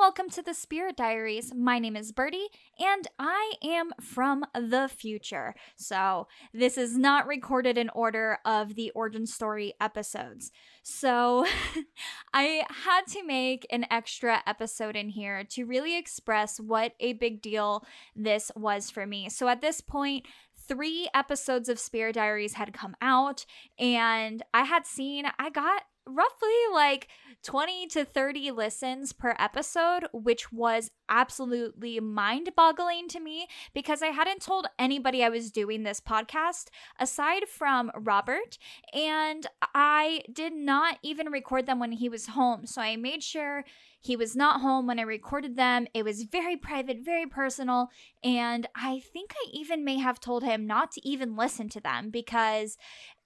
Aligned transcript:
welcome 0.00 0.30
to 0.30 0.40
the 0.40 0.54
Spirit 0.54 0.96
Diaries. 0.96 1.52
My 1.54 1.78
name 1.78 1.94
is 1.94 2.10
Birdie, 2.10 2.48
and 2.78 3.06
I 3.18 3.52
am 3.62 3.90
from 4.00 4.46
the 4.54 4.88
future. 4.88 5.54
So, 5.76 6.26
this 6.54 6.78
is 6.78 6.96
not 6.96 7.26
recorded 7.26 7.76
in 7.76 7.90
order 7.90 8.38
of 8.46 8.76
the 8.76 8.90
origin 8.92 9.26
story 9.26 9.74
episodes. 9.78 10.52
So, 10.82 11.44
I 12.32 12.64
had 12.70 13.02
to 13.08 13.22
make 13.26 13.66
an 13.70 13.84
extra 13.90 14.42
episode 14.46 14.96
in 14.96 15.10
here 15.10 15.44
to 15.50 15.64
really 15.64 15.98
express 15.98 16.58
what 16.58 16.94
a 16.98 17.12
big 17.12 17.42
deal 17.42 17.84
this 18.16 18.50
was 18.56 18.88
for 18.88 19.04
me. 19.04 19.28
So, 19.28 19.48
at 19.48 19.60
this 19.60 19.82
point, 19.82 20.24
three 20.66 21.10
episodes 21.12 21.68
of 21.68 21.78
Spirit 21.78 22.14
Diaries 22.14 22.54
had 22.54 22.72
come 22.72 22.96
out, 23.02 23.44
and 23.78 24.42
I 24.54 24.64
had 24.64 24.86
seen, 24.86 25.26
I 25.38 25.50
got 25.50 25.82
roughly 26.06 26.48
like 26.72 27.08
20 27.42 27.86
to 27.88 28.04
30 28.04 28.50
listens 28.50 29.12
per 29.12 29.34
episode, 29.38 30.06
which 30.12 30.52
was 30.52 30.90
absolutely 31.08 31.98
mind 32.00 32.50
boggling 32.54 33.08
to 33.08 33.20
me 33.20 33.46
because 33.74 34.02
I 34.02 34.08
hadn't 34.08 34.42
told 34.42 34.68
anybody 34.78 35.24
I 35.24 35.30
was 35.30 35.50
doing 35.50 35.82
this 35.82 36.00
podcast 36.00 36.68
aside 36.98 37.48
from 37.48 37.90
Robert, 37.94 38.58
and 38.92 39.46
I 39.74 40.22
did 40.32 40.52
not 40.52 40.98
even 41.02 41.30
record 41.30 41.66
them 41.66 41.78
when 41.78 41.92
he 41.92 42.08
was 42.08 42.28
home. 42.28 42.66
So 42.66 42.82
I 42.82 42.96
made 42.96 43.22
sure 43.22 43.64
he 44.00 44.16
was 44.16 44.34
not 44.34 44.60
home 44.60 44.86
when 44.86 44.98
I 44.98 45.02
recorded 45.02 45.56
them. 45.56 45.86
It 45.94 46.04
was 46.04 46.22
very 46.22 46.56
private, 46.56 46.98
very 47.02 47.26
personal, 47.26 47.88
and 48.22 48.66
I 48.74 49.00
think 49.12 49.32
I 49.34 49.48
even 49.52 49.84
may 49.84 49.98
have 49.98 50.20
told 50.20 50.42
him 50.42 50.66
not 50.66 50.90
to 50.92 51.08
even 51.08 51.36
listen 51.36 51.68
to 51.70 51.80
them 51.80 52.10
because 52.10 52.76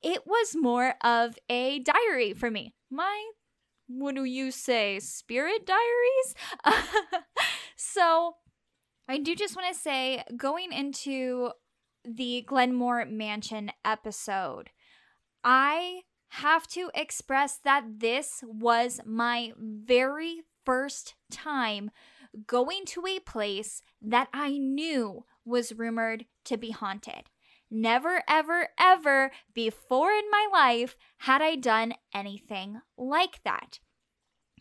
it 0.02 0.26
was 0.26 0.54
more 0.54 0.94
of 1.02 1.38
a 1.48 1.80
diary 1.80 2.32
for 2.32 2.50
me. 2.50 2.74
My, 2.90 3.30
what 3.86 4.14
do 4.14 4.24
you 4.24 4.50
say, 4.50 4.98
spirit 5.00 5.66
diaries? 5.66 6.34
so 7.76 8.36
I 9.08 9.18
do 9.18 9.34
just 9.34 9.56
want 9.56 9.72
to 9.74 9.78
say, 9.78 10.24
going 10.36 10.72
into 10.72 11.50
the 12.04 12.42
Glenmore 12.46 13.04
Mansion 13.04 13.70
episode, 13.84 14.70
I 15.42 16.02
have 16.28 16.66
to 16.68 16.90
express 16.94 17.58
that 17.58 17.84
this 17.98 18.42
was 18.46 19.00
my 19.04 19.52
very 19.58 20.40
first 20.64 21.14
time 21.30 21.90
going 22.46 22.84
to 22.86 23.04
a 23.06 23.20
place 23.20 23.82
that 24.02 24.28
I 24.32 24.58
knew 24.58 25.24
was 25.44 25.74
rumored 25.74 26.24
to 26.46 26.56
be 26.56 26.70
haunted. 26.70 27.24
Never, 27.76 28.22
ever, 28.28 28.68
ever 28.78 29.32
before 29.52 30.12
in 30.12 30.30
my 30.30 30.46
life 30.52 30.94
had 31.18 31.42
I 31.42 31.56
done 31.56 31.94
anything 32.14 32.80
like 32.96 33.40
that. 33.42 33.80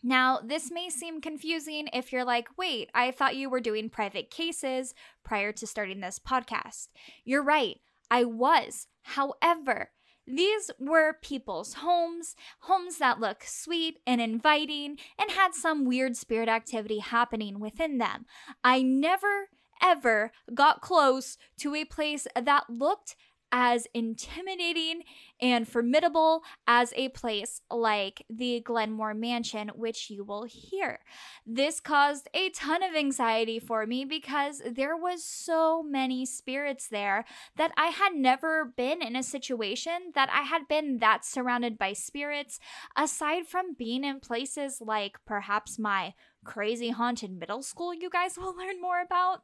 Now, 0.02 0.40
this 0.44 0.72
may 0.72 0.90
seem 0.90 1.20
confusing 1.20 1.88
if 1.92 2.12
you're 2.12 2.24
like, 2.24 2.48
wait, 2.58 2.90
I 2.92 3.12
thought 3.12 3.36
you 3.36 3.48
were 3.48 3.60
doing 3.60 3.88
private 3.88 4.32
cases 4.32 4.94
prior 5.24 5.52
to 5.52 5.64
starting 5.64 6.00
this 6.00 6.18
podcast. 6.18 6.88
You're 7.24 7.44
right, 7.44 7.76
I 8.10 8.24
was. 8.24 8.88
However, 9.02 9.92
these 10.26 10.72
were 10.80 11.12
people's 11.22 11.74
homes, 11.74 12.34
homes 12.62 12.98
that 12.98 13.20
look 13.20 13.44
sweet 13.44 13.98
and 14.08 14.20
inviting 14.20 14.98
and 15.20 15.30
had 15.30 15.54
some 15.54 15.84
weird 15.84 16.16
spirit 16.16 16.48
activity 16.48 16.98
happening 16.98 17.60
within 17.60 17.98
them. 17.98 18.26
I 18.64 18.82
never 18.82 19.50
ever 19.84 20.32
got 20.54 20.80
close 20.80 21.36
to 21.58 21.74
a 21.74 21.84
place 21.84 22.26
that 22.34 22.64
looked 22.70 23.16
as 23.56 23.86
intimidating 23.94 25.02
and 25.40 25.68
formidable 25.68 26.42
as 26.66 26.92
a 26.96 27.08
place 27.10 27.60
like 27.70 28.26
the 28.28 28.60
Glenmore 28.64 29.14
Mansion, 29.14 29.70
which 29.76 30.10
you 30.10 30.24
will 30.24 30.42
hear. 30.42 30.98
This 31.46 31.78
caused 31.78 32.28
a 32.34 32.50
ton 32.50 32.82
of 32.82 32.96
anxiety 32.96 33.60
for 33.60 33.86
me 33.86 34.04
because 34.04 34.60
there 34.68 34.96
was 34.96 35.24
so 35.24 35.84
many 35.84 36.26
spirits 36.26 36.88
there 36.88 37.24
that 37.56 37.70
I 37.76 37.88
had 37.88 38.16
never 38.16 38.72
been 38.76 39.00
in 39.00 39.14
a 39.14 39.22
situation 39.22 40.10
that 40.16 40.28
I 40.30 40.42
had 40.42 40.66
been 40.68 40.98
that 40.98 41.24
surrounded 41.24 41.78
by 41.78 41.92
spirits 41.92 42.58
aside 42.96 43.46
from 43.46 43.74
being 43.78 44.02
in 44.02 44.18
places 44.18 44.78
like 44.80 45.16
perhaps 45.24 45.78
my 45.78 46.14
crazy 46.44 46.90
haunted 46.90 47.30
middle 47.30 47.62
school 47.62 47.94
you 47.94 48.10
guys 48.10 48.36
will 48.38 48.56
learn 48.56 48.80
more 48.80 49.00
about 49.00 49.42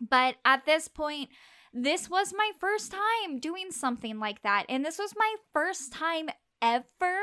but 0.00 0.36
at 0.44 0.64
this 0.66 0.88
point, 0.88 1.30
this 1.72 2.08
was 2.08 2.32
my 2.36 2.50
first 2.58 2.92
time 2.92 3.38
doing 3.38 3.70
something 3.70 4.18
like 4.18 4.42
that. 4.42 4.64
And 4.68 4.84
this 4.84 4.98
was 4.98 5.14
my 5.16 5.34
first 5.52 5.92
time 5.92 6.28
ever 6.62 7.18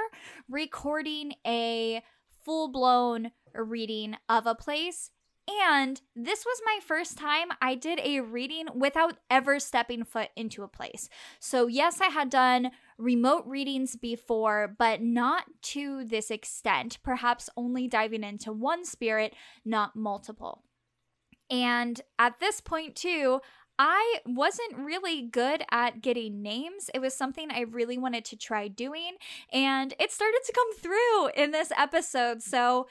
recording 0.50 1.34
a 1.46 2.02
full 2.44 2.72
blown 2.72 3.31
reading 3.53 4.16
of 4.30 4.46
a 4.46 4.56
place. 4.56 5.12
And 5.47 6.02
this 6.16 6.44
was 6.44 6.59
my 6.66 6.80
first 6.86 7.18
time 7.18 7.50
I 7.62 7.75
did 7.75 8.00
a 8.03 8.22
reading 8.22 8.68
without 8.74 9.18
ever 9.30 9.59
stepping 9.59 10.03
foot 10.03 10.30
into 10.36 10.63
a 10.63 10.68
place. 10.68 11.07
So, 11.40 11.68
yes, 11.68 12.02
I 12.02 12.07
had 12.07 12.31
done 12.31 12.72
remote 12.97 13.44
readings 13.46 13.96
before, 13.96 14.74
but 14.80 15.02
not 15.02 15.44
to 15.74 16.03
this 16.03 16.31
extent, 16.31 16.97
perhaps 17.03 17.50
only 17.56 17.88
diving 17.88 18.24
into 18.24 18.52
one 18.52 18.86
spirit, 18.86 19.36
not 19.63 19.96
multiple. 19.96 20.63
And 21.50 22.01
at 22.17 22.39
this 22.39 22.61
point, 22.61 22.95
too, 22.95 23.41
I 23.78 24.19
wasn't 24.25 24.78
really 24.78 25.23
good 25.23 25.63
at 25.69 26.01
getting 26.01 26.41
names. 26.41 26.89
It 26.94 27.00
was 27.00 27.16
something 27.16 27.51
I 27.51 27.61
really 27.61 27.97
wanted 27.97 28.23
to 28.25 28.38
try 28.38 28.67
doing, 28.67 29.17
and 29.51 29.94
it 30.00 30.11
started 30.11 30.39
to 30.45 30.53
come 30.53 30.75
through 30.75 31.28
in 31.35 31.51
this 31.51 31.72
episode. 31.78 32.41
So 32.41 32.88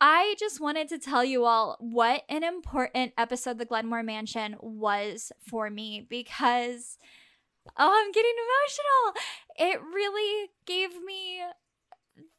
I 0.00 0.34
just 0.38 0.60
wanted 0.60 0.88
to 0.88 0.98
tell 0.98 1.24
you 1.24 1.44
all 1.44 1.76
what 1.78 2.22
an 2.28 2.42
important 2.44 3.12
episode 3.18 3.58
the 3.58 3.64
Glenmore 3.64 4.02
Mansion 4.02 4.56
was 4.60 5.32
for 5.48 5.70
me 5.70 6.06
because, 6.08 6.98
oh, 7.78 8.02
I'm 8.04 8.12
getting 8.12 8.34
emotional. 9.58 9.72
It 9.72 9.80
really 9.82 10.50
gave 10.66 11.02
me 11.02 11.40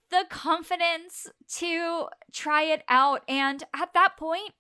the 0.10 0.26
confidence 0.30 1.28
to 1.58 2.08
try 2.32 2.64
it 2.64 2.84
out. 2.90 3.24
And 3.28 3.64
at 3.76 3.94
that 3.94 4.18
point, 4.18 4.54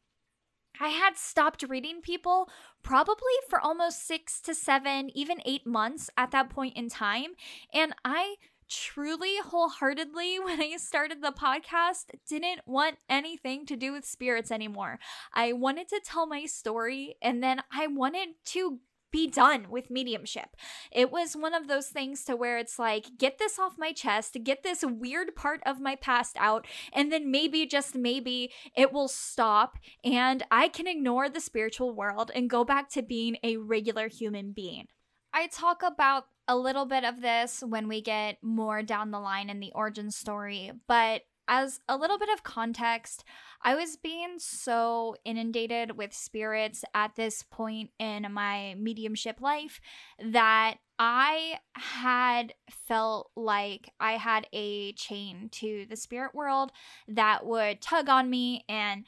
I 0.82 0.88
had 0.88 1.16
stopped 1.16 1.64
reading 1.70 2.02
people 2.02 2.50
probably 2.82 3.36
for 3.48 3.62
almost 3.62 4.08
six 4.08 4.42
to 4.42 4.56
seven, 4.56 5.12
even 5.16 5.38
eight 5.46 5.68
months 5.68 6.10
at 6.18 6.32
that 6.32 6.50
point 6.50 6.76
in 6.76 6.90
time. 6.90 7.34
And 7.72 7.94
I 8.04 8.38
truly, 8.68 9.36
wholeheartedly, 9.44 10.40
when 10.44 10.60
I 10.60 10.78
started 10.78 11.22
the 11.22 11.32
podcast, 11.32 12.06
didn't 12.28 12.62
want 12.66 12.98
anything 13.08 13.68
to 13.68 13.76
do 13.76 13.92
with 13.92 14.06
spirits 14.06 14.50
anymore. 14.50 14.98
I 15.36 15.54
wanted 15.54 15.88
to 15.90 16.02
tell 16.04 16.26
my 16.26 16.46
story 16.46 17.16
and 17.22 17.44
then 17.44 17.62
I 17.72 17.86
wanted 17.86 18.30
to 18.46 18.80
be 19.12 19.28
done 19.28 19.68
with 19.70 19.90
mediumship. 19.90 20.56
It 20.92 21.12
was 21.12 21.36
one 21.36 21.54
of 21.54 21.68
those 21.68 21.88
things 21.88 22.24
to 22.26 22.36
where 22.36 22.58
it's 22.58 22.80
like, 22.80 23.18
get 23.18 23.38
this 23.38 23.60
off 23.60 23.74
my 23.78 23.92
chest, 23.92 24.38
get 24.44 24.64
this 24.64 24.84
weird 24.86 25.36
part 25.36 25.62
of 25.66 25.80
my 25.80 25.96
past 25.96 26.36
out, 26.40 26.66
and 26.94 27.12
then 27.12 27.32
maybe, 27.32 27.66
just 27.66 27.96
maybe, 27.96 28.52
it 28.76 28.92
will 28.92 29.08
stop 29.08 29.78
and 30.04 30.44
I 30.52 30.68
can 30.68 30.88
ignore 30.88 31.30
the 31.30 31.40
spiritual 31.40 31.94
world 31.94 32.32
and 32.34 32.50
go 32.50 32.64
back 32.64 32.90
to 32.92 33.02
being 33.02 33.38
a 33.44 33.58
regular 33.58 34.08
human 34.08 34.52
being. 34.52 34.88
I 35.34 35.48
talk 35.48 35.82
about 35.84 36.26
a 36.48 36.58
little 36.58 36.86
bit 36.86 37.06
of 37.06 37.22
this 37.22 37.64
when 37.66 37.88
we 37.88 38.02
get 38.02 38.38
more 38.42 38.84
down 38.84 39.12
the 39.12 39.20
line 39.20 39.50
in 39.50 39.60
the 39.60 39.72
origin 39.74 40.12
story, 40.12 40.72
but 40.88 41.22
as 41.52 41.82
a 41.90 41.98
little 41.98 42.18
bit 42.18 42.30
of 42.30 42.44
context, 42.44 43.26
I 43.62 43.76
was 43.76 43.98
being 43.98 44.36
so 44.38 45.18
inundated 45.26 45.98
with 45.98 46.14
spirits 46.14 46.86
at 46.96 47.18
this 47.18 47.44
point 47.44 47.90
in 48.00 48.26
my 48.32 48.76
mediumship 48.80 49.42
life 49.42 49.82
that 50.24 50.76
I 50.98 51.60
had 51.74 52.54
felt 52.70 53.32
like 53.36 53.92
I 54.00 54.14
had 54.14 54.48
a 54.54 54.94
chain 54.94 55.50
to 55.54 55.86
the 55.90 55.98
spirit 55.98 56.34
world 56.34 56.72
that 57.10 57.46
would 57.46 57.82
tug 57.82 58.08
on 58.08 58.30
me 58.30 58.64
and 58.70 59.04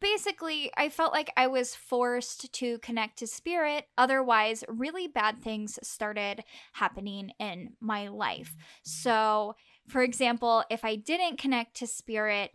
basically 0.00 0.70
I 0.76 0.90
felt 0.90 1.12
like 1.12 1.32
I 1.36 1.46
was 1.48 1.74
forced 1.74 2.52
to 2.52 2.78
connect 2.78 3.18
to 3.18 3.26
spirit 3.26 3.86
otherwise 3.96 4.62
really 4.68 5.08
bad 5.08 5.40
things 5.42 5.78
started 5.82 6.44
happening 6.74 7.32
in 7.40 7.72
my 7.80 8.08
life. 8.08 8.54
Mm. 8.56 8.62
So 8.82 9.56
for 9.88 10.02
example, 10.02 10.64
if 10.70 10.84
I 10.84 10.96
didn't 10.96 11.38
connect 11.38 11.76
to 11.76 11.86
spirit, 11.86 12.52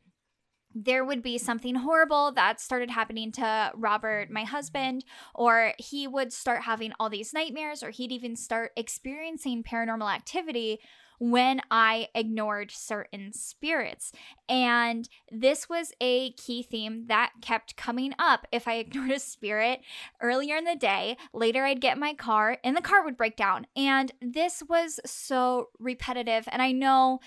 there 0.75 1.05
would 1.05 1.21
be 1.21 1.37
something 1.37 1.75
horrible 1.75 2.31
that 2.31 2.59
started 2.59 2.89
happening 2.89 3.31
to 3.33 3.71
Robert, 3.75 4.31
my 4.31 4.43
husband, 4.43 5.05
or 5.35 5.73
he 5.77 6.07
would 6.07 6.33
start 6.33 6.63
having 6.63 6.93
all 6.99 7.09
these 7.09 7.33
nightmares, 7.33 7.83
or 7.83 7.91
he'd 7.91 8.11
even 8.11 8.35
start 8.35 8.71
experiencing 8.75 9.63
paranormal 9.63 10.11
activity 10.11 10.79
when 11.23 11.61
I 11.71 12.09
ignored 12.13 12.69
certain 12.69 13.31
spirits. 13.31 14.11
And 14.49 15.07
this 15.31 15.69
was 15.69 15.93
a 16.01 16.33
key 16.33 16.63
theme 16.63 17.05
that 17.07 17.31
kept 17.41 17.77
coming 17.77 18.13
up. 18.19 18.45
If 18.51 18.67
I 18.67 18.73
ignored 18.79 19.11
a 19.11 19.19
spirit 19.19 19.79
earlier 20.21 20.57
in 20.57 20.65
the 20.65 20.75
day, 20.75 21.15
later 21.33 21.63
I'd 21.63 21.79
get 21.79 21.97
my 21.97 22.13
car 22.13 22.57
and 22.61 22.75
the 22.75 22.81
car 22.81 23.05
would 23.05 23.15
break 23.15 23.37
down. 23.37 23.67
And 23.73 24.11
this 24.21 24.61
was 24.67 24.99
so 25.05 25.69
repetitive. 25.79 26.45
And 26.51 26.61
I 26.61 26.73
know 26.73 27.21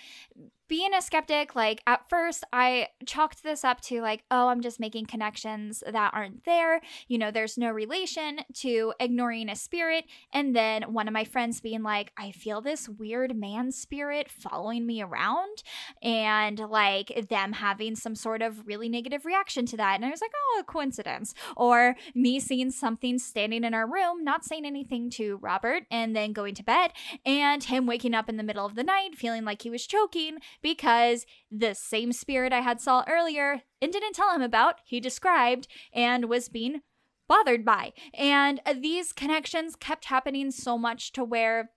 being 0.69 0.95
a 0.95 1.03
skeptic, 1.03 1.55
like 1.55 1.83
at 1.87 2.09
first, 2.09 2.45
I 2.53 2.89
chalked 3.05 3.43
this 3.43 3.65
up 3.65 3.81
to 3.83 4.01
like, 4.01 4.25
oh, 4.31 4.49
I'm 4.49 4.61
just 4.61 4.81
making 4.81 5.07
connections 5.07 5.83
that 5.91 6.11
aren't 6.15 6.45
there. 6.45 6.81
You 7.09 7.19
know, 7.19 7.31
there's 7.31 7.59
no 7.59 7.71
relation 7.71 8.41
to 8.55 8.93
ignoring 8.99 9.49
a 9.49 9.57
spirit. 9.57 10.05
And 10.33 10.55
then 10.55 10.93
one 10.93 11.09
of 11.09 11.15
my 11.15 11.25
friends 11.25 11.61
being 11.61 11.83
like, 11.83 12.13
I 12.17 12.33
feel 12.33 12.61
this 12.61 12.89
weird 12.89 13.37
man 13.37 13.73
spirit 13.73 14.31
following 14.31 14.87
me 14.87 15.03
around, 15.03 15.63
and 16.03 16.59
like 16.59 17.27
them 17.29 17.53
having 17.53 17.97
some 17.97 18.15
sort 18.15 18.43
of 18.43 18.67
really 18.67 18.89
negative 18.89 19.25
reaction 19.25 19.67
to 19.67 19.77
that. 19.77 19.97
And 19.97 20.05
I 20.05 20.11
was 20.11 20.21
like, 20.21 20.33
oh, 20.35 20.61
a 20.61 20.65
coincidence. 20.65 21.35
Or 21.57 21.97
me 22.15 22.41
seeing 22.41 22.71
something 22.71 23.19
standing 23.19 23.65
in 23.65 23.75
our 23.75 23.87
room, 23.87 24.25
not 24.25 24.45
saying 24.45 24.65
anything 24.65 25.11
to 25.11 25.39
Robert, 25.39 25.85
and 25.91 26.15
then 26.15 26.33
going 26.33 26.55
to 26.55 26.65
bed, 26.65 26.93
and 27.25 27.63
him 27.65 27.87
waking 27.87 28.15
up 28.15 28.29
in 28.29 28.37
the 28.37 28.43
middle 28.43 28.67
of 28.67 28.75
the 28.75 28.85
night 28.85 29.15
feeling 29.15 29.45
like 29.45 29.63
he 29.63 29.71
was 29.71 29.87
choking 29.87 30.39
because 30.63 31.27
the 31.51 31.75
same 31.75 32.13
spirit 32.13 32.53
I 32.53 32.61
had 32.61 32.81
saw 32.81 33.05
earlier 33.09 33.63
and 33.81 33.93
didn't 33.93 34.15
tell 34.15 34.35
him 34.35 34.43
about, 34.43 34.77
he 34.85 35.01
described 35.01 35.69
and 35.93 36.27
was 36.27 36.49
being 36.49 36.81
bothered 37.29 37.65
by. 37.65 37.93
And 38.15 38.61
these 38.81 39.13
connections 39.13 39.77
kept 39.77 40.07
happening 40.07 40.51
so 40.51 40.79
much 40.79 41.13
to 41.13 41.25
where 41.25 41.71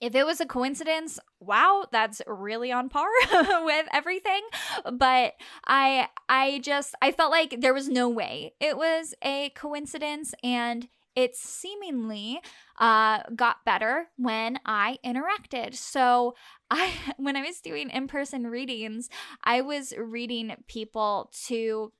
if 0.00 0.14
it 0.14 0.26
was 0.26 0.40
a 0.40 0.46
coincidence, 0.46 1.18
wow, 1.40 1.86
that's 1.90 2.20
really 2.26 2.70
on 2.70 2.88
par 2.88 3.08
with 3.64 3.86
everything. 3.92 4.42
But 4.92 5.34
I 5.66 6.08
I 6.28 6.60
just 6.62 6.94
I 7.00 7.12
felt 7.12 7.30
like 7.30 7.60
there 7.60 7.74
was 7.74 7.88
no 7.88 8.08
way 8.08 8.52
it 8.60 8.76
was 8.76 9.14
a 9.22 9.50
coincidence 9.50 10.34
and 10.42 10.88
it 11.16 11.34
seemingly 11.34 12.40
uh, 12.78 13.20
got 13.34 13.64
better 13.64 14.08
when 14.16 14.60
I 14.66 14.98
interacted. 15.04 15.74
So 15.74 16.36
I 16.70 16.92
when 17.16 17.36
I 17.36 17.42
was 17.42 17.60
doing 17.60 17.90
in-person 17.90 18.46
readings, 18.46 19.08
I 19.42 19.62
was 19.62 19.94
reading 19.98 20.54
people 20.68 21.30
to 21.46 21.92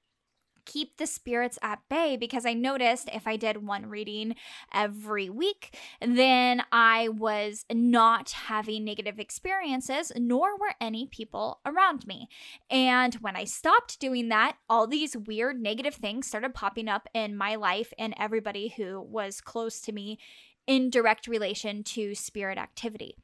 keep 0.66 0.96
the 0.96 1.06
spirits 1.06 1.58
at 1.62 1.80
bay 1.88 2.16
because 2.16 2.44
I 2.44 2.52
noticed 2.52 3.08
if 3.12 3.26
I 3.26 3.36
did 3.36 3.66
one 3.66 3.86
reading 3.86 4.34
every 4.74 5.30
week, 5.30 5.78
then 6.00 6.62
I 6.70 7.08
was 7.08 7.64
not 7.72 8.30
having 8.32 8.84
negative 8.84 9.18
experiences, 9.18 10.12
nor 10.16 10.58
were 10.58 10.74
any 10.80 11.06
people 11.06 11.60
around 11.64 12.06
me. 12.06 12.28
And 12.68 13.14
when 13.14 13.36
I 13.36 13.44
stopped 13.44 14.00
doing 14.00 14.28
that, 14.28 14.56
all 14.68 14.86
these 14.86 15.16
weird 15.16 15.60
negative 15.60 15.94
things 15.94 16.26
started 16.26 16.52
popping 16.52 16.88
up 16.88 17.08
in 17.14 17.36
my 17.36 17.54
life 17.54 17.92
and 17.98 18.14
everybody 18.18 18.74
who 18.76 19.00
was 19.00 19.40
close 19.40 19.80
to 19.82 19.92
me 19.92 20.18
in 20.66 20.90
direct 20.90 21.26
relation 21.26 21.84
to 21.84 22.14
spirit 22.14 22.58
activity. 22.58 23.16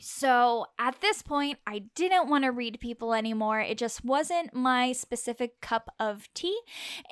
So 0.00 0.66
at 0.78 1.00
this 1.00 1.22
point, 1.22 1.58
I 1.66 1.84
didn't 1.94 2.28
want 2.28 2.44
to 2.44 2.50
read 2.50 2.80
people 2.80 3.14
anymore. 3.14 3.60
It 3.60 3.78
just 3.78 4.04
wasn't 4.04 4.54
my 4.54 4.92
specific 4.92 5.60
cup 5.60 5.92
of 5.98 6.28
tea. 6.34 6.58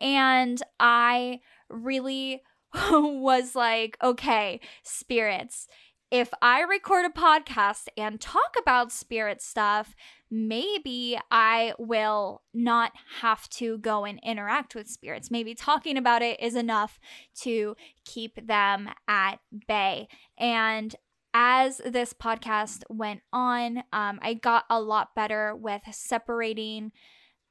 And 0.01 0.63
I 0.81 1.41
really 1.69 2.43
was 2.91 3.55
like, 3.55 3.97
okay, 4.03 4.61
spirits, 4.83 5.69
if 6.11 6.33
I 6.41 6.63
record 6.63 7.05
a 7.05 7.11
podcast 7.11 7.89
and 7.97 8.19
talk 8.19 8.57
about 8.59 8.93
spirit 8.93 9.43
stuff, 9.43 9.95
maybe 10.31 11.19
I 11.31 11.75
will 11.79 12.43
not 12.55 12.93
have 13.21 13.49
to 13.51 13.77
go 13.79 14.07
and 14.07 14.19
interact 14.25 14.75
with 14.75 14.89
spirits. 14.89 15.31
Maybe 15.31 15.55
talking 15.55 15.99
about 15.99 16.23
it 16.23 16.41
is 16.41 16.55
enough 16.55 16.99
to 17.43 17.77
keep 18.07 18.47
them 18.47 18.89
at 19.07 19.37
bay. 19.67 20.09
And 20.39 20.97
as 21.35 21.81
this 21.85 22.13
podcast 22.13 22.83
went 22.89 23.21
on, 23.33 23.79
um, 23.93 24.19
I 24.23 24.35
got 24.35 24.65
a 24.71 24.81
lot 24.81 25.15
better 25.15 25.55
with 25.55 25.83
separating 25.91 26.93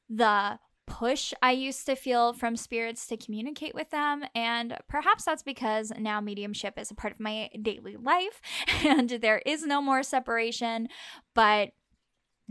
the 0.09 0.59
push 0.87 1.33
I 1.43 1.51
used 1.51 1.85
to 1.85 1.95
feel 1.95 2.33
from 2.33 2.55
spirits 2.55 3.05
to 3.07 3.17
communicate 3.17 3.75
with 3.75 3.91
them. 3.91 4.23
And 4.33 4.77
perhaps 4.87 5.25
that's 5.25 5.43
because 5.43 5.91
now 5.99 6.21
mediumship 6.21 6.79
is 6.79 6.89
a 6.89 6.95
part 6.95 7.13
of 7.13 7.19
my 7.19 7.49
daily 7.61 7.97
life 7.97 8.41
and 8.85 9.09
there 9.09 9.41
is 9.45 9.63
no 9.63 9.81
more 9.81 10.01
separation. 10.01 10.87
But 11.35 11.71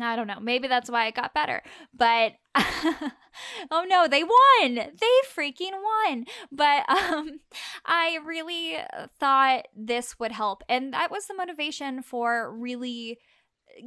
I 0.01 0.17
don't 0.17 0.27
know. 0.27 0.41
Maybe 0.41 0.69
that's 0.69 0.91
why 0.91 1.07
it 1.07 1.15
got 1.15 1.35
better. 1.35 1.63
But 1.95 2.35
oh 3.71 3.85
no, 3.89 4.07
they 4.09 4.23
won. 4.23 4.75
They 4.75 5.17
freaking 5.35 5.73
won. 5.73 6.27
But 6.53 6.89
um 6.89 7.41
I 7.85 8.19
really 8.25 8.77
thought 9.19 9.67
this 9.75 10.19
would 10.19 10.33
help. 10.33 10.63
And 10.69 10.93
that 10.93 11.11
was 11.11 11.27
the 11.27 11.35
motivation 11.35 12.03
for 12.03 12.55
really 12.55 13.19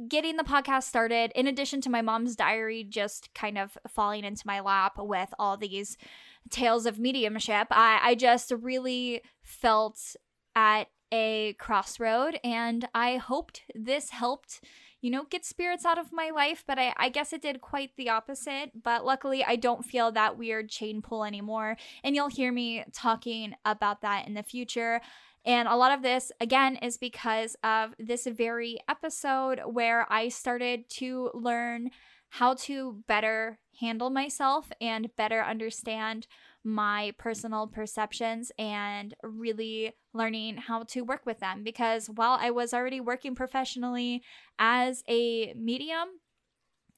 getting 0.08 0.36
the 0.36 0.44
podcast 0.44 0.84
started 0.84 1.32
in 1.34 1.46
addition 1.46 1.80
to 1.80 1.90
my 1.90 2.00
mom's 2.00 2.36
diary 2.36 2.84
just 2.84 3.32
kind 3.34 3.58
of 3.58 3.76
falling 3.88 4.24
into 4.24 4.42
my 4.46 4.60
lap 4.60 4.94
with 4.98 5.28
all 5.38 5.56
these 5.56 5.96
tales 6.50 6.86
of 6.86 6.98
mediumship. 6.98 7.68
I 7.70 8.00
I 8.02 8.14
just 8.14 8.50
really 8.50 9.22
felt 9.42 10.16
at 10.56 10.88
a 11.12 11.54
crossroad 11.58 12.38
and 12.44 12.88
I 12.94 13.16
hoped 13.16 13.62
this 13.74 14.10
helped 14.10 14.60
you 15.00 15.10
know, 15.10 15.24
get 15.30 15.44
spirits 15.44 15.84
out 15.84 15.98
of 15.98 16.12
my 16.12 16.30
life, 16.30 16.62
but 16.66 16.78
I, 16.78 16.92
I 16.96 17.08
guess 17.08 17.32
it 17.32 17.42
did 17.42 17.60
quite 17.60 17.96
the 17.96 18.10
opposite. 18.10 18.82
But 18.82 19.04
luckily, 19.04 19.42
I 19.42 19.56
don't 19.56 19.84
feel 19.84 20.12
that 20.12 20.36
weird 20.36 20.68
chain 20.68 21.00
pull 21.00 21.24
anymore. 21.24 21.76
And 22.04 22.14
you'll 22.14 22.28
hear 22.28 22.52
me 22.52 22.84
talking 22.92 23.54
about 23.64 24.02
that 24.02 24.26
in 24.26 24.34
the 24.34 24.42
future. 24.42 25.00
And 25.44 25.68
a 25.68 25.76
lot 25.76 25.92
of 25.92 26.02
this, 26.02 26.30
again, 26.38 26.76
is 26.76 26.98
because 26.98 27.56
of 27.64 27.94
this 27.98 28.26
very 28.26 28.78
episode 28.88 29.60
where 29.64 30.06
I 30.12 30.28
started 30.28 30.88
to 30.90 31.30
learn 31.32 31.90
how 32.28 32.54
to 32.54 33.02
better 33.08 33.58
handle 33.80 34.10
myself 34.10 34.70
and 34.80 35.14
better 35.16 35.42
understand 35.42 36.26
my 36.62 37.12
personal 37.18 37.66
perceptions 37.66 38.52
and 38.58 39.14
really 39.22 39.92
learning 40.12 40.58
how 40.58 40.82
to 40.82 41.00
work 41.02 41.24
with 41.24 41.40
them. 41.40 41.64
Because 41.64 42.08
while 42.08 42.38
I 42.40 42.50
was 42.50 42.74
already 42.74 43.00
working 43.00 43.34
professionally 43.34 44.22
as 44.58 45.02
a 45.08 45.54
medium, 45.54 46.08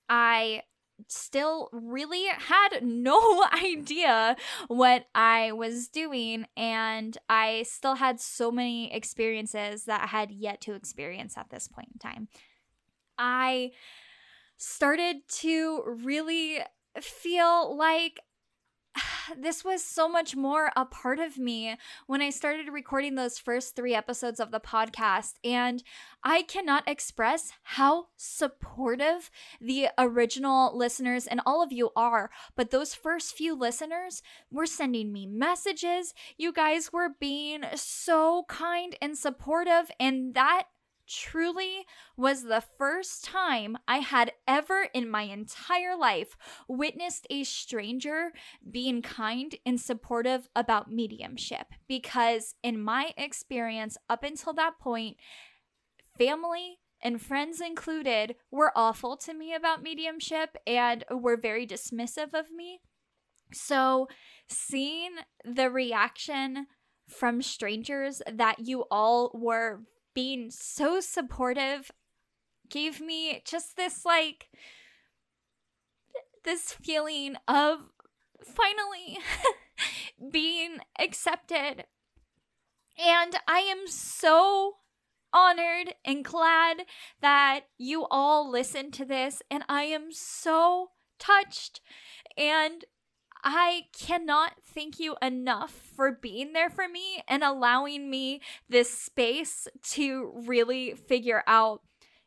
I 0.08 0.62
still 1.08 1.68
really 1.72 2.26
had 2.26 2.82
no 2.82 3.44
idea 3.52 4.36
what 4.68 5.06
I 5.14 5.52
was 5.52 5.88
doing. 5.88 6.46
And 6.56 7.16
I 7.28 7.64
still 7.68 7.96
had 7.96 8.20
so 8.20 8.50
many 8.50 8.92
experiences 8.92 9.84
that 9.84 10.02
I 10.02 10.06
had 10.06 10.30
yet 10.30 10.60
to 10.62 10.74
experience 10.74 11.36
at 11.36 11.50
this 11.50 11.68
point 11.68 11.88
in 11.92 11.98
time. 11.98 12.28
I 13.18 13.70
started 14.62 15.16
to 15.28 15.82
really 15.84 16.60
feel 17.00 17.76
like 17.76 18.20
this 19.36 19.64
was 19.64 19.82
so 19.82 20.08
much 20.08 20.36
more 20.36 20.70
a 20.76 20.84
part 20.84 21.18
of 21.18 21.36
me 21.36 21.76
when 22.06 22.22
I 22.22 22.30
started 22.30 22.68
recording 22.72 23.16
those 23.16 23.38
first 23.38 23.74
three 23.74 23.94
episodes 23.94 24.38
of 24.38 24.52
the 24.52 24.60
podcast. 24.60 25.32
And 25.42 25.82
I 26.22 26.42
cannot 26.42 26.86
express 26.86 27.52
how 27.62 28.06
supportive 28.16 29.30
the 29.60 29.88
original 29.98 30.76
listeners 30.76 31.26
and 31.26 31.40
all 31.44 31.62
of 31.62 31.72
you 31.72 31.90
are. 31.96 32.30
But 32.54 32.70
those 32.70 32.94
first 32.94 33.34
few 33.34 33.58
listeners 33.58 34.22
were 34.50 34.66
sending 34.66 35.12
me 35.12 35.26
messages. 35.26 36.14
You 36.36 36.52
guys 36.52 36.92
were 36.92 37.08
being 37.18 37.64
so 37.74 38.44
kind 38.48 38.94
and 39.02 39.18
supportive. 39.18 39.90
And 39.98 40.34
that 40.34 40.64
truly 41.12 41.84
was 42.16 42.44
the 42.44 42.62
first 42.78 43.24
time 43.24 43.76
I 43.86 43.98
had 43.98 44.32
ever 44.48 44.88
in 44.94 45.08
my 45.08 45.22
entire 45.22 45.96
life 45.96 46.36
witnessed 46.68 47.26
a 47.28 47.44
stranger 47.44 48.32
being 48.70 49.02
kind 49.02 49.54
and 49.66 49.80
supportive 49.80 50.48
about 50.56 50.90
mediumship. 50.90 51.68
Because, 51.86 52.54
in 52.62 52.80
my 52.80 53.12
experience, 53.16 53.96
up 54.08 54.24
until 54.24 54.52
that 54.54 54.78
point, 54.78 55.16
family 56.16 56.78
and 57.02 57.20
friends 57.20 57.60
included 57.60 58.36
were 58.50 58.72
awful 58.76 59.16
to 59.18 59.34
me 59.34 59.54
about 59.54 59.82
mediumship 59.82 60.56
and 60.66 61.04
were 61.10 61.36
very 61.36 61.66
dismissive 61.66 62.32
of 62.32 62.50
me. 62.50 62.80
So, 63.52 64.08
seeing 64.48 65.10
the 65.44 65.68
reaction 65.70 66.68
from 67.08 67.42
strangers 67.42 68.22
that 68.30 68.66
you 68.66 68.84
all 68.90 69.30
were 69.34 69.82
being 70.14 70.50
so 70.50 71.00
supportive 71.00 71.90
gave 72.68 73.00
me 73.00 73.42
just 73.44 73.76
this 73.76 74.04
like 74.04 74.48
this 76.44 76.72
feeling 76.72 77.36
of 77.46 77.90
finally 78.44 79.18
being 80.30 80.78
accepted. 80.98 81.84
And 82.98 83.36
I 83.46 83.60
am 83.60 83.86
so 83.86 84.76
honored 85.32 85.94
and 86.04 86.24
glad 86.24 86.82
that 87.20 87.62
you 87.78 88.06
all 88.10 88.50
listened 88.50 88.92
to 88.94 89.04
this. 89.04 89.42
And 89.50 89.64
I 89.68 89.84
am 89.84 90.08
so 90.10 90.90
touched. 91.18 91.80
And 92.36 92.84
I 93.44 93.86
cannot 93.98 94.52
thank 94.64 95.00
you 95.00 95.16
enough 95.20 95.72
for 95.72 96.12
being 96.12 96.52
there 96.52 96.70
for 96.70 96.88
me 96.88 97.22
and 97.26 97.42
allowing 97.42 98.08
me 98.10 98.40
this 98.68 98.96
space 98.96 99.66
to 99.90 100.32
really 100.46 100.94
figure 100.94 101.42
out 101.46 101.82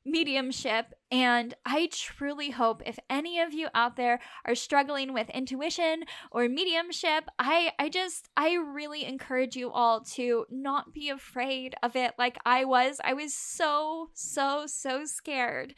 mediumship. 0.05 0.93
And 1.09 1.55
I 1.65 1.89
truly 1.91 2.51
hope 2.51 2.83
if 2.85 2.99
any 3.09 3.39
of 3.39 3.53
you 3.53 3.69
out 3.73 3.95
there 3.95 4.19
are 4.45 4.55
struggling 4.55 5.13
with 5.13 5.29
intuition 5.31 6.03
or 6.31 6.47
mediumship, 6.47 7.25
I, 7.39 7.71
I 7.79 7.89
just, 7.89 8.29
I 8.37 8.53
really 8.53 9.03
encourage 9.05 9.55
you 9.55 9.71
all 9.71 10.01
to 10.01 10.45
not 10.49 10.93
be 10.93 11.09
afraid 11.09 11.75
of 11.81 11.95
it 11.95 12.13
like 12.19 12.37
I 12.45 12.65
was. 12.65 13.01
I 13.03 13.13
was 13.13 13.33
so, 13.33 14.09
so, 14.13 14.65
so 14.67 15.05
scared. 15.05 15.73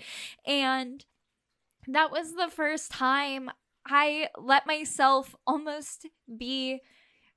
And 0.45 1.05
that 1.87 2.11
was 2.11 2.33
the 2.33 2.49
first 2.53 2.91
time 2.91 3.49
I 3.89 4.29
let 4.37 4.67
myself 4.67 5.35
almost 5.45 6.07
be 6.37 6.81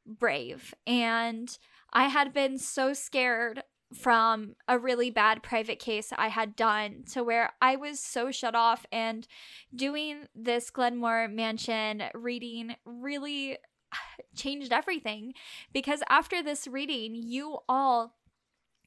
brave. 0.06 0.74
And 0.86 1.56
I 1.92 2.08
had 2.08 2.32
been 2.32 2.58
so 2.58 2.92
scared 2.92 3.62
from 3.94 4.54
a 4.68 4.78
really 4.78 5.10
bad 5.10 5.42
private 5.42 5.80
case 5.80 6.12
I 6.16 6.28
had 6.28 6.54
done 6.54 7.02
to 7.12 7.24
where 7.24 7.50
I 7.60 7.74
was 7.76 7.98
so 7.98 8.30
shut 8.30 8.54
off 8.54 8.86
and 8.92 9.26
doing 9.74 10.26
this 10.34 10.70
Glenmore 10.70 11.26
Mansion 11.28 12.04
reading 12.14 12.76
really 12.84 13.58
changed 14.36 14.72
everything 14.72 15.34
because 15.72 16.02
after 16.08 16.42
this 16.42 16.68
reading 16.68 17.14
you 17.16 17.58
all 17.68 18.14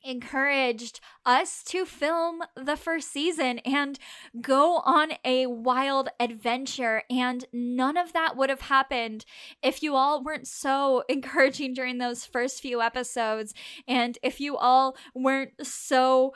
encouraged 0.03 0.99
us 1.25 1.63
to 1.63 1.85
film 1.85 2.43
the 2.55 2.75
first 2.75 3.11
season 3.11 3.59
and 3.59 3.99
go 4.41 4.77
on 4.85 5.13
a 5.23 5.47
wild 5.47 6.09
adventure. 6.19 7.03
And 7.09 7.45
none 7.53 7.97
of 7.97 8.13
that 8.13 8.35
would 8.35 8.49
have 8.49 8.61
happened 8.61 9.25
if 9.61 9.81
you 9.81 9.95
all 9.95 10.23
weren't 10.23 10.47
so 10.47 11.03
encouraging 11.09 11.73
during 11.73 11.97
those 11.97 12.25
first 12.25 12.61
few 12.61 12.81
episodes. 12.81 13.53
And 13.87 14.17
if 14.23 14.39
you 14.39 14.57
all 14.57 14.95
weren't 15.15 15.65
so 15.65 16.33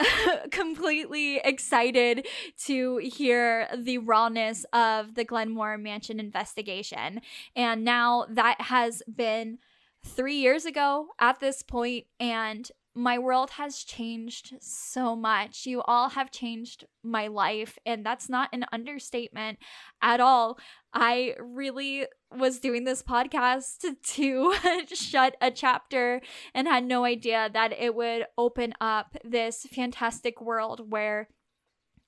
completely 0.50 1.38
excited 1.38 2.26
to 2.64 2.98
hear 2.98 3.68
the 3.76 3.98
rawness 3.98 4.64
of 4.72 5.14
the 5.14 5.24
Glenmore 5.24 5.78
Mansion 5.78 6.20
investigation. 6.20 7.20
And 7.54 7.84
now 7.84 8.26
that 8.30 8.60
has 8.62 9.02
been 9.14 9.58
three 10.04 10.36
years 10.36 10.64
ago 10.64 11.08
at 11.18 11.40
this 11.40 11.62
point, 11.62 12.06
and 12.18 12.70
my 12.94 13.18
world 13.18 13.50
has 13.50 13.84
changed 13.84 14.54
so 14.60 15.14
much. 15.14 15.64
You 15.64 15.80
all 15.82 16.10
have 16.10 16.30
changed 16.30 16.86
my 17.04 17.28
life, 17.28 17.78
and 17.86 18.04
that's 18.04 18.28
not 18.28 18.48
an 18.52 18.66
understatement 18.72 19.58
at 20.02 20.20
all. 20.20 20.58
I 20.92 21.34
really 21.38 22.06
was 22.36 22.58
doing 22.58 22.84
this 22.84 23.02
podcast 23.02 23.84
to 24.14 24.54
shut 24.92 25.36
a 25.40 25.50
chapter 25.50 26.20
and 26.52 26.66
had 26.66 26.84
no 26.84 27.04
idea 27.04 27.48
that 27.52 27.72
it 27.72 27.94
would 27.94 28.26
open 28.36 28.74
up 28.80 29.16
this 29.24 29.66
fantastic 29.72 30.40
world 30.40 30.90
where 30.90 31.28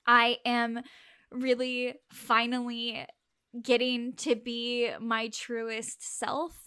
I 0.05 0.37
am 0.45 0.81
really 1.31 1.95
finally 2.11 3.05
getting 3.61 4.13
to 4.13 4.35
be 4.35 4.89
my 4.99 5.29
truest 5.29 6.17
self 6.17 6.62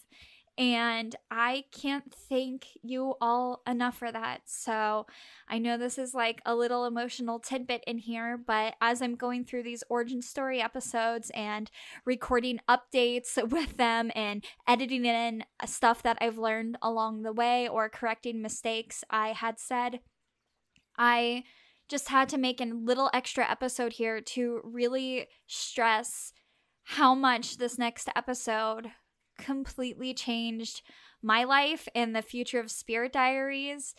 and 0.58 1.14
I 1.30 1.64
can't 1.70 2.14
thank 2.30 2.78
you 2.82 3.14
all 3.20 3.62
enough 3.66 3.98
for 3.98 4.10
that. 4.10 4.42
So 4.46 5.06
I 5.48 5.58
know 5.58 5.76
this 5.76 5.98
is 5.98 6.14
like 6.14 6.40
a 6.46 6.54
little 6.54 6.86
emotional 6.86 7.38
tidbit 7.38 7.84
in 7.86 7.98
here, 7.98 8.38
but 8.38 8.74
as 8.80 9.02
I'm 9.02 9.16
going 9.16 9.44
through 9.44 9.64
these 9.64 9.84
origin 9.90 10.22
story 10.22 10.62
episodes 10.62 11.30
and 11.34 11.70
recording 12.06 12.60
updates 12.68 13.36
with 13.50 13.76
them 13.76 14.10
and 14.14 14.44
editing 14.66 15.04
in 15.04 15.44
stuff 15.66 16.02
that 16.04 16.16
I've 16.22 16.38
learned 16.38 16.78
along 16.80 17.22
the 17.22 17.32
way 17.32 17.68
or 17.68 17.90
correcting 17.90 18.40
mistakes 18.40 19.04
I 19.10 19.28
had 19.28 19.58
said, 19.58 20.00
I 20.96 21.44
just 21.88 22.08
had 22.08 22.30
to 22.30 22.38
make 22.38 22.62
a 22.62 22.64
little 22.64 23.10
extra 23.12 23.48
episode 23.48 23.92
here 23.92 24.22
to 24.22 24.60
really 24.64 25.28
stress 25.46 26.32
how 26.84 27.14
much 27.14 27.58
this 27.58 27.78
next 27.78 28.08
episode 28.16 28.90
completely 29.38 30.14
changed 30.14 30.82
my 31.22 31.44
life 31.44 31.88
and 31.94 32.14
the 32.14 32.22
future 32.22 32.60
of 32.60 32.70
Spirit 32.70 33.12
Diaries. 33.12 33.94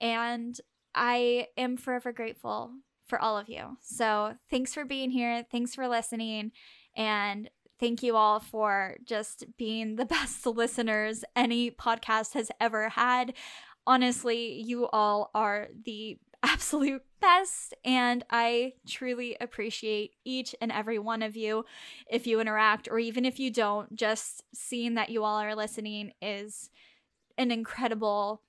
And 0.00 0.58
I 0.94 1.48
am 1.56 1.76
forever 1.76 2.12
grateful 2.12 2.72
for 3.06 3.20
all 3.20 3.36
of 3.38 3.48
you. 3.48 3.76
So 3.80 4.34
thanks 4.50 4.74
for 4.74 4.84
being 4.84 5.10
here. 5.10 5.44
Thanks 5.50 5.74
for 5.74 5.88
listening. 5.88 6.52
And 6.96 7.50
thank 7.78 8.02
you 8.02 8.16
all 8.16 8.40
for 8.40 8.96
just 9.04 9.44
being 9.58 9.96
the 9.96 10.04
best 10.16 10.46
listeners 10.46 11.24
any 11.36 11.70
podcast 11.70 12.34
has 12.34 12.50
ever 12.60 12.88
had. 12.90 13.34
Honestly, 13.86 14.62
you 14.62 14.88
all 14.88 15.30
are 15.34 15.68
the 15.84 16.18
absolute 16.42 17.02
best. 17.22 17.72
And 17.84 18.24
I 18.28 18.74
truly 18.86 19.36
appreciate 19.40 20.16
each 20.24 20.54
and 20.60 20.70
every 20.70 20.98
one 20.98 21.22
of 21.22 21.36
you. 21.36 21.64
If 22.10 22.26
you 22.26 22.40
interact, 22.40 22.88
or 22.90 22.98
even 22.98 23.24
if 23.24 23.40
you 23.40 23.50
don't, 23.50 23.94
just 23.96 24.42
seeing 24.54 24.94
that 24.94 25.08
you 25.08 25.24
all 25.24 25.40
are 25.40 25.54
listening 25.54 26.12
is 26.20 26.68
an 27.38 27.50
incredible 27.50 28.42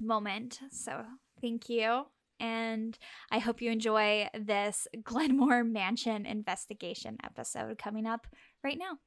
moment. 0.00 0.60
So 0.70 1.04
thank 1.42 1.68
you. 1.68 2.06
And 2.38 2.98
I 3.30 3.38
hope 3.38 3.60
you 3.62 3.70
enjoy 3.70 4.28
this 4.38 4.86
Glenmore 5.02 5.64
Mansion 5.64 6.26
investigation 6.26 7.18
episode 7.24 7.78
coming 7.78 8.06
up 8.06 8.26
right 8.62 8.78
now. 8.78 8.98